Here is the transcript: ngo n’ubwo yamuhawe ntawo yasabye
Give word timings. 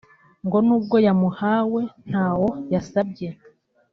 ngo 0.45 0.57
n’ubwo 0.65 0.95
yamuhawe 1.05 1.81
ntawo 2.09 2.49
yasabye 2.73 3.29